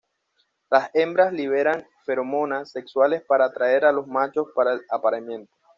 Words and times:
Las 0.71 0.89
hembras 0.95 1.31
liberan 1.31 1.85
feromonas 2.07 2.71
sexuales 2.71 3.21
para 3.21 3.45
atraer 3.45 3.85
a 3.85 3.91
los 3.91 4.07
machos 4.07 4.47
para 4.55 4.73
el 4.73 4.81
apareamiento. 4.89 5.53